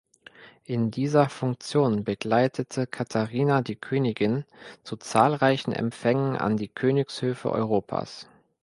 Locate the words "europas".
7.51-8.27